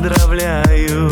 [0.00, 1.09] Поздравляют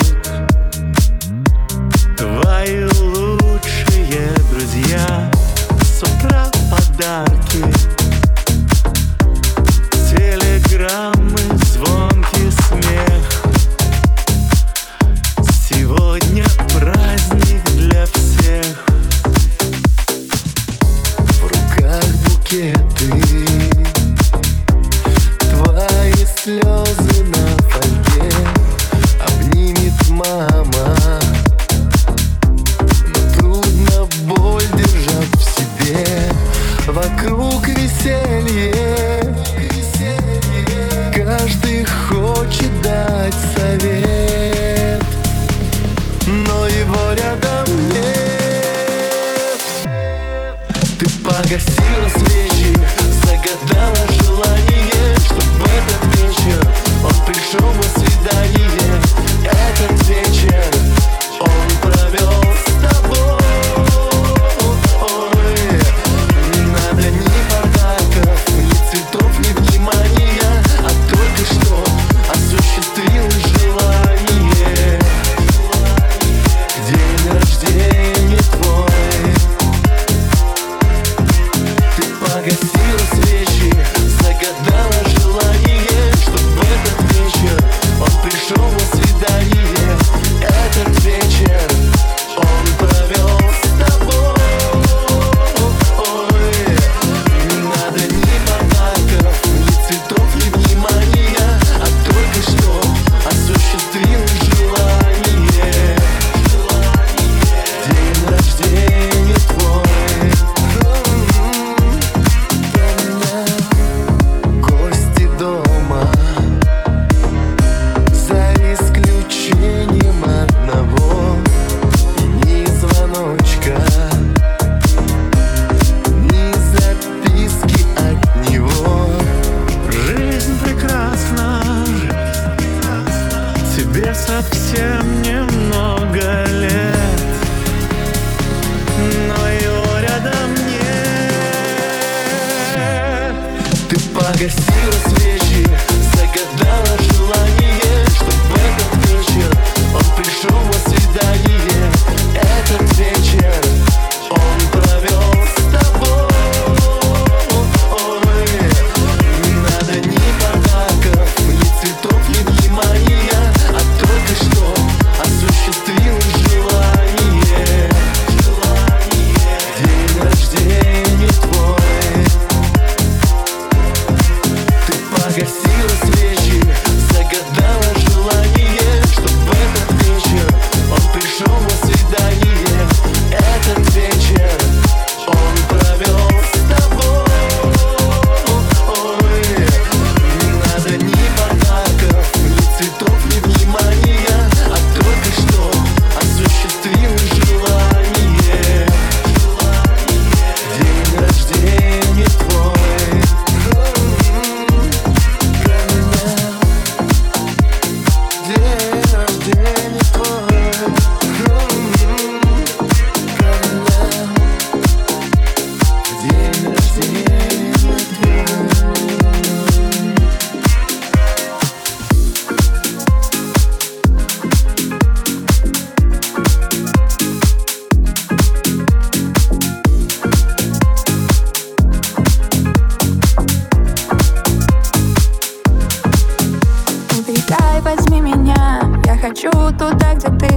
[240.20, 240.47] yo te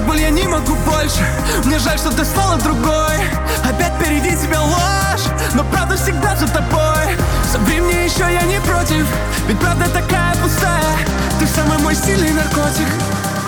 [0.00, 1.26] Терпеть боль я не могу больше.
[1.64, 3.16] Мне жаль, что ты стала другой.
[3.64, 7.16] Опять впереди тебя ложь Но правда всегда за тобой.
[7.50, 9.06] Собери мне еще, я не против
[9.46, 10.96] Ведь правда такая пустая.
[11.38, 12.88] Ты самый мой сильный наркотик.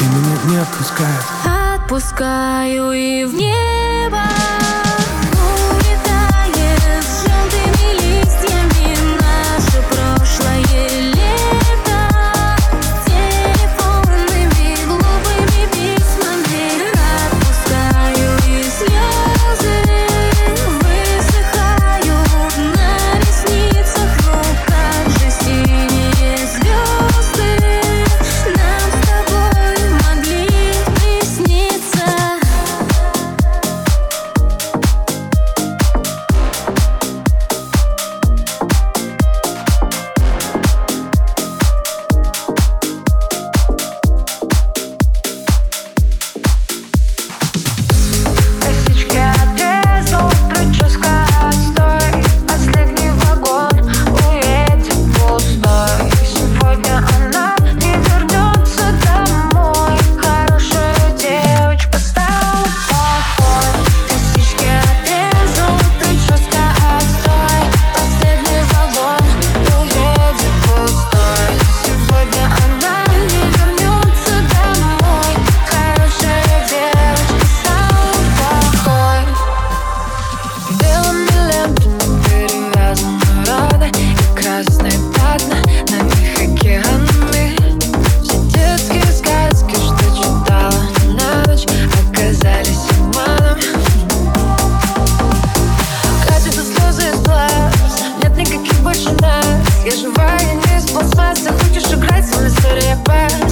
[0.01, 1.25] И меня не отпускают.
[1.75, 4.21] Отпускаю и в небо.
[99.85, 103.52] Я живая, не из пластмасса Хочешь играть, свой история пас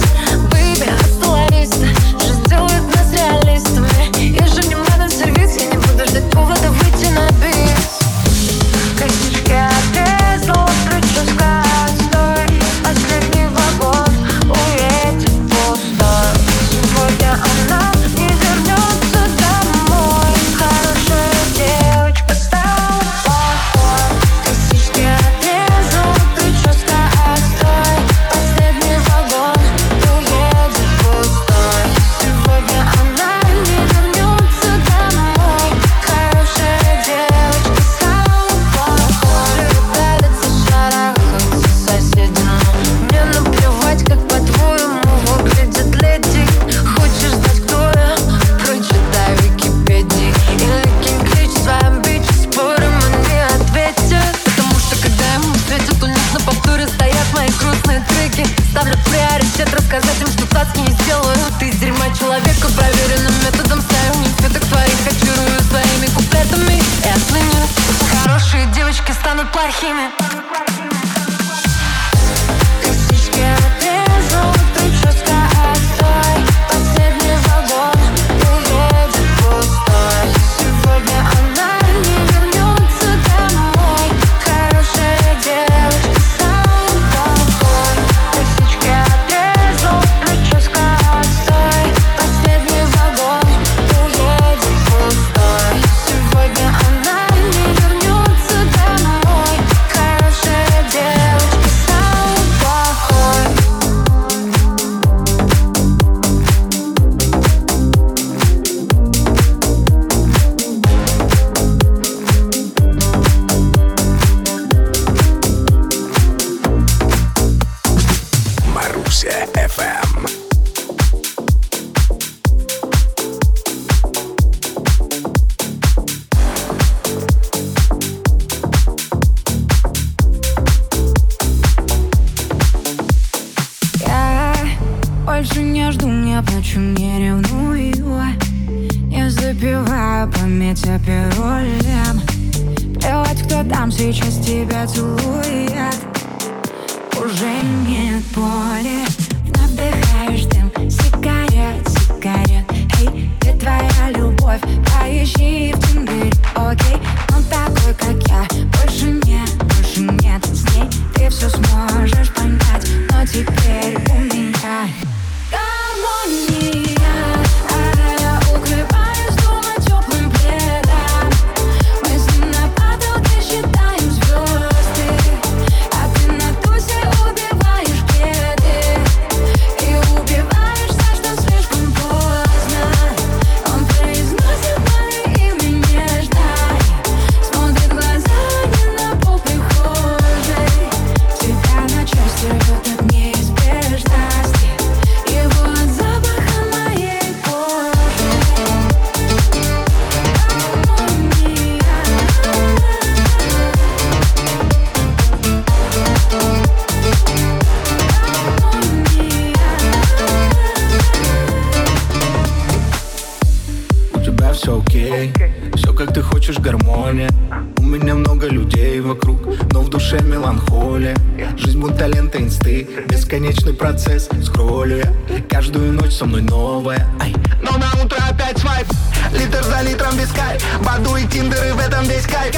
[222.31, 222.87] ленты инсты.
[223.07, 225.41] Бесконечный процесс, скроллю я.
[225.49, 227.07] Каждую ночь со мной новая.
[227.19, 227.33] Ай.
[227.61, 228.87] Но на утро опять свайп.
[229.33, 232.55] Литр за литром без кай Баду и тиндер в этом весь кайф.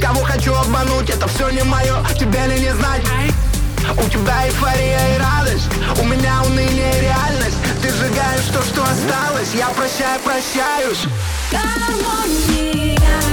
[0.00, 3.02] Кого хочу обмануть, это все не мое Тебя ли не знать?
[3.96, 5.68] У тебя эйфория и радость.
[6.00, 7.56] У меня уныние и реальность.
[7.82, 9.54] Ты сжигаешь то, что осталось.
[9.54, 11.06] Я прощаю, прощаюсь.
[11.52, 13.25] Гармония.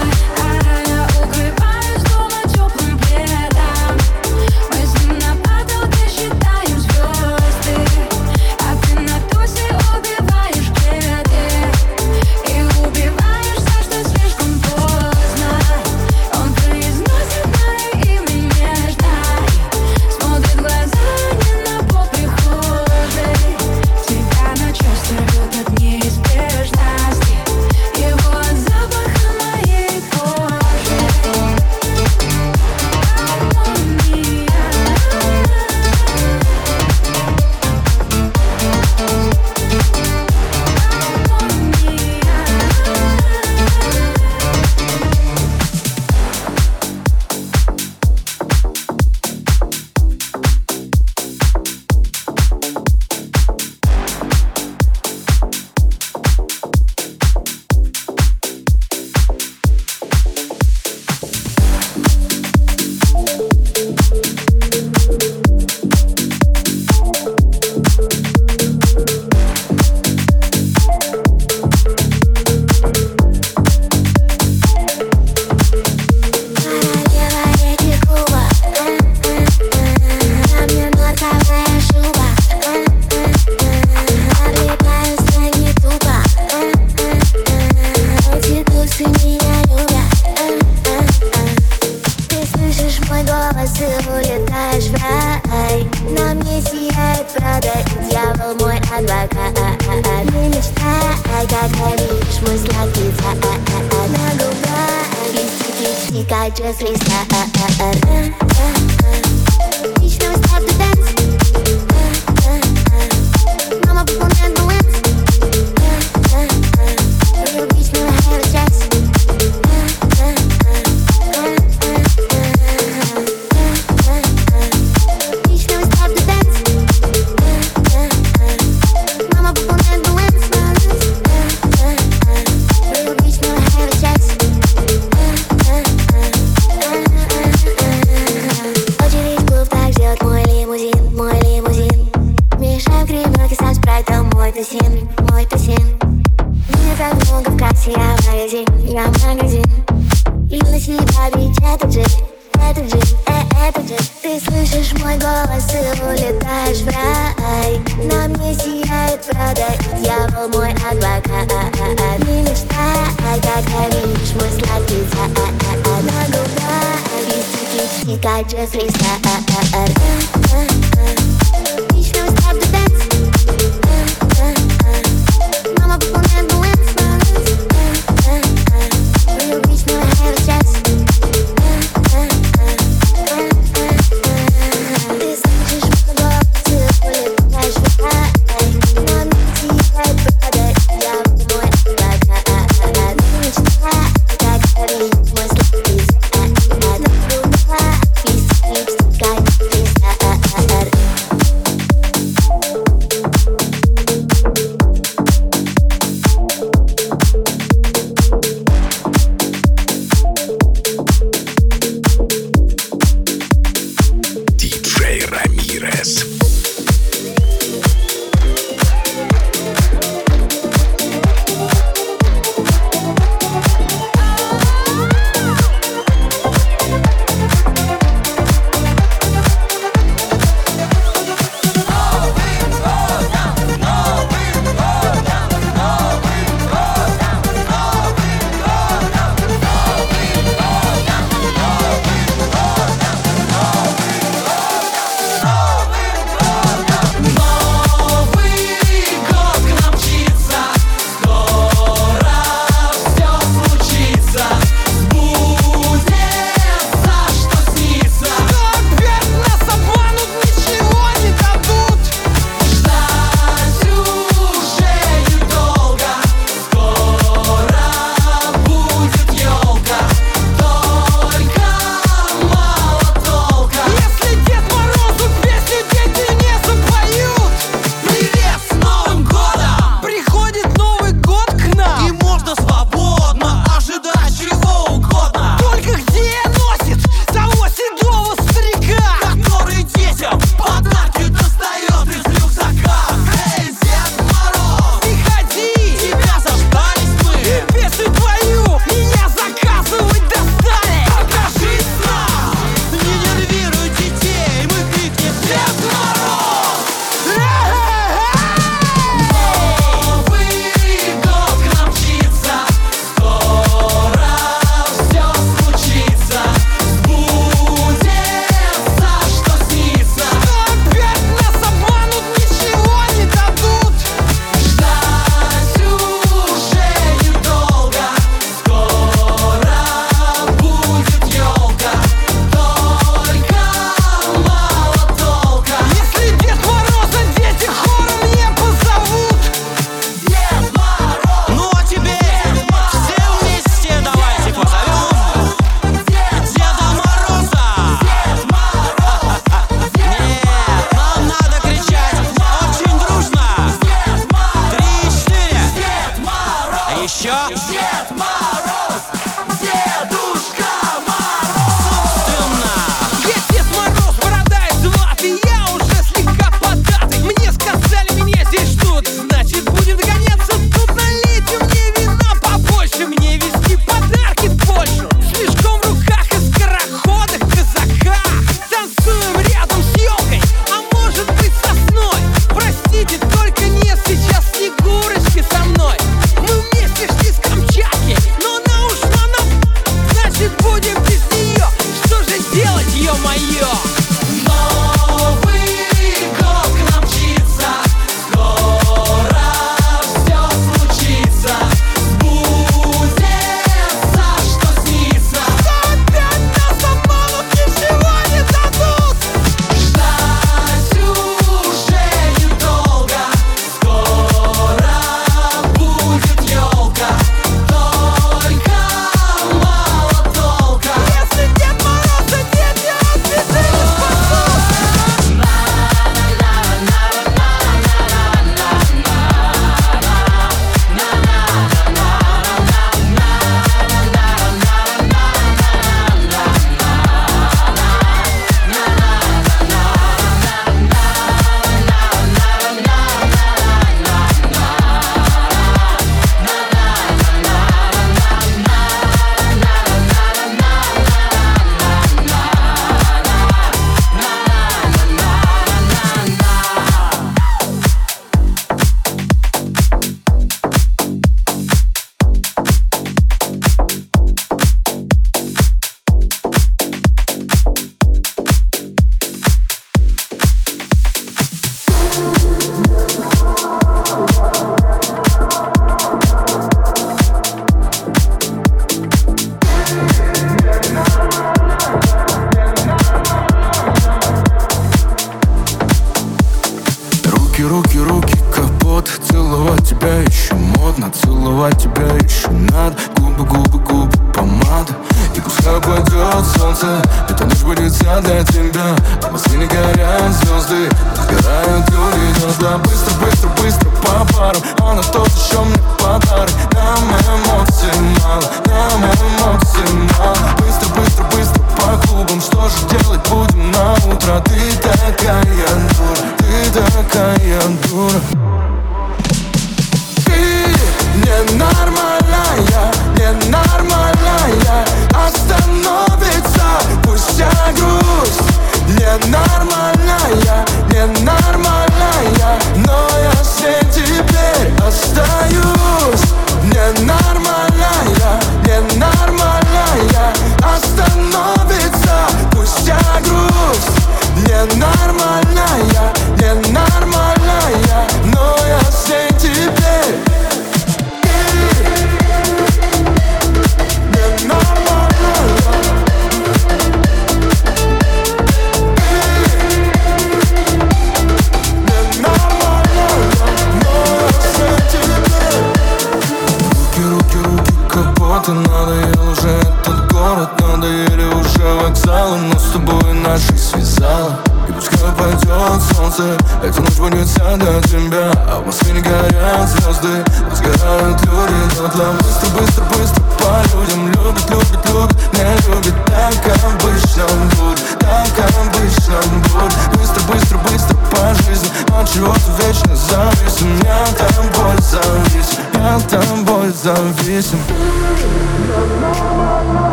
[106.64, 108.43] just restart.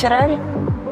[0.00, 0.38] Феррари?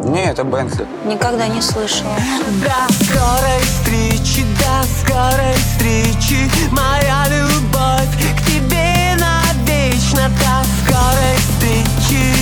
[0.02, 0.86] Не, это Бентли.
[1.06, 2.14] Никогда не слышала.
[2.60, 10.28] До скорой встречи, до скорой встречи, моя любовь к тебе навечно.
[10.28, 12.34] До скорой встречи,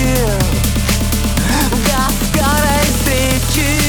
[1.86, 3.85] до скорой встречи.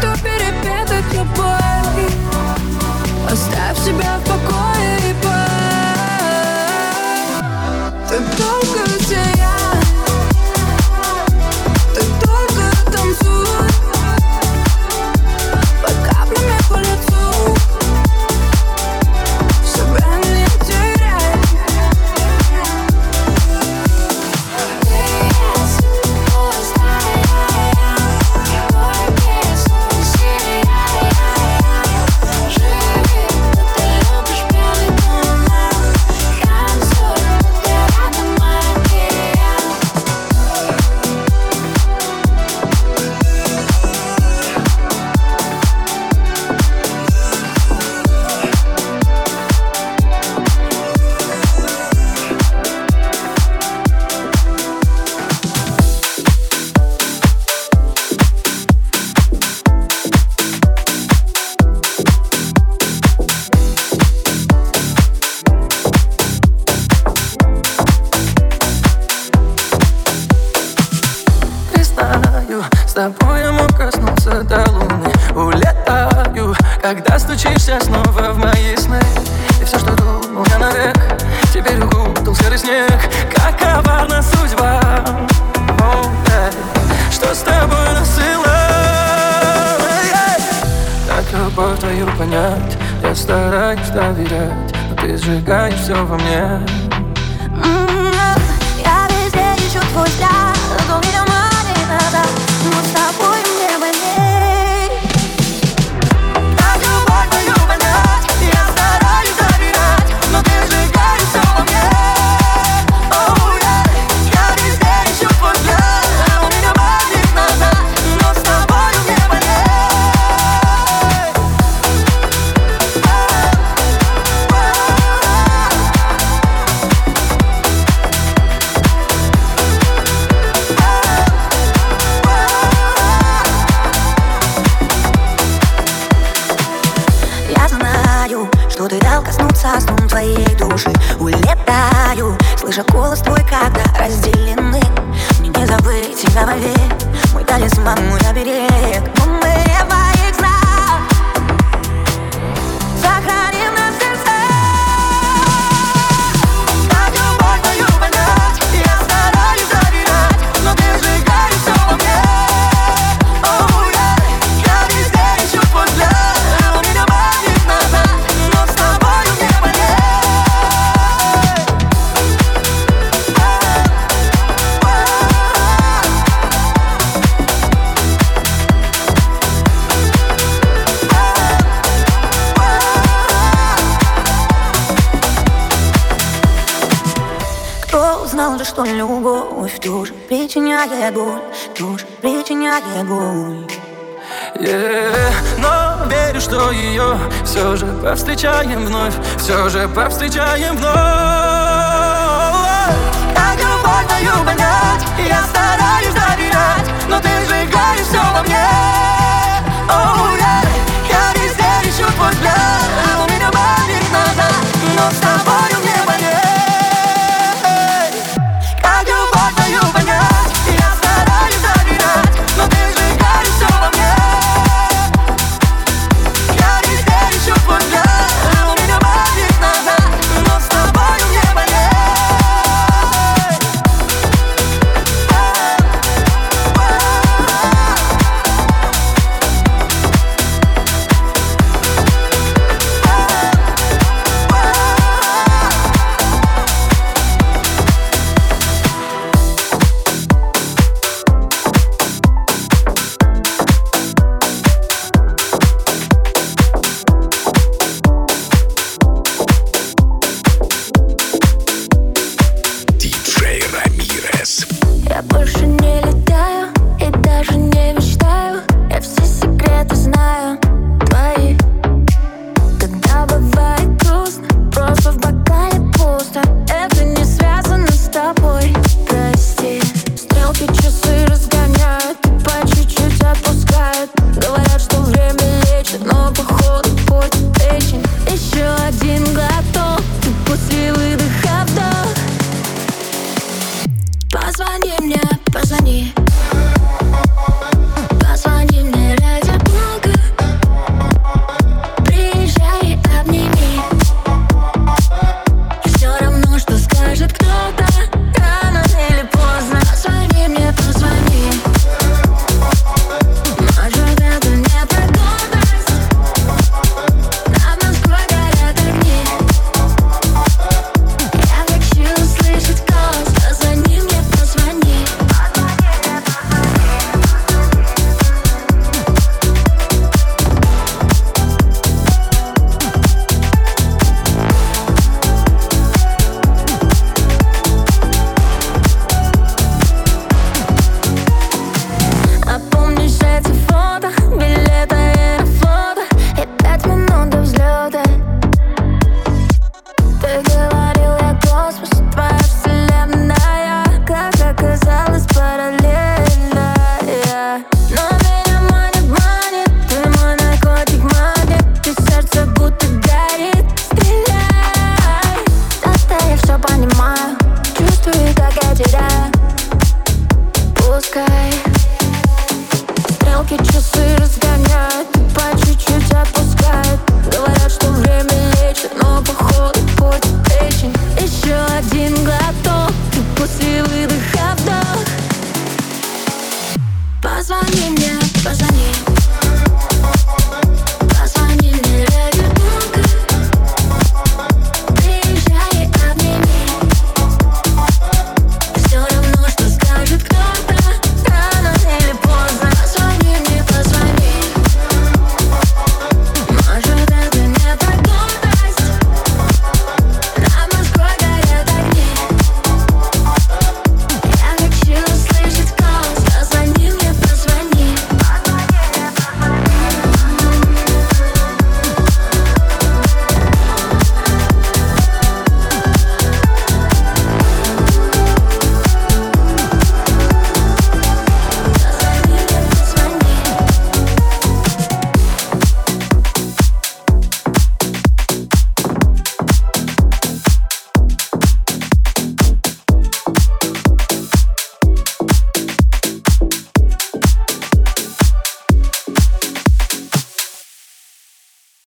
[0.00, 0.37] stupid